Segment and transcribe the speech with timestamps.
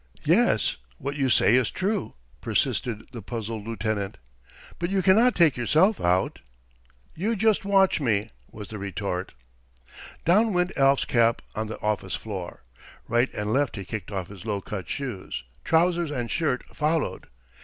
[0.23, 4.17] "Yes; what you say is true," persisted the puzzled lieutenant.
[4.79, 6.39] "But you cannot take yourself out."
[7.13, 9.35] "You just watch me," was the retort.
[10.25, 12.63] Down went Alf's cap on the office floor.
[13.07, 15.43] Right and left he kicked off his low cut shoes.
[15.63, 17.27] Trousers and shirt followed.